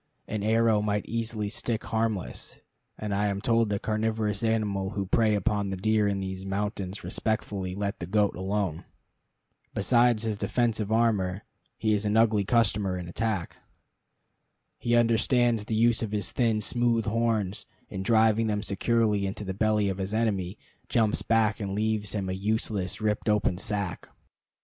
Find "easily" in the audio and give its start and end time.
1.05-1.47